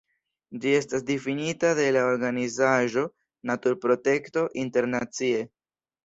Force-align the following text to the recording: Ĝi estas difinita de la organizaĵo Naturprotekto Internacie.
Ĝi 0.61 0.71
estas 0.75 1.03
difinita 1.09 1.69
de 1.79 1.83
la 1.97 2.01
organizaĵo 2.13 3.03
Naturprotekto 3.49 4.47
Internacie. 4.63 5.45